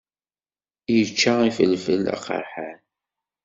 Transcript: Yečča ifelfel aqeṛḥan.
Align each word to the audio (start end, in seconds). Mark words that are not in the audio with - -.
Yečča 0.95 1.33
ifelfel 1.49 2.03
aqeṛḥan. 2.15 2.79